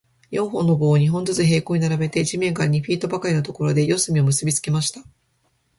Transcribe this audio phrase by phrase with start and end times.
[0.31, 5.03] 四本の棒を、二本ずつ平行に並べて、地面から二フィートばかりのところで、四隅を結びつけました。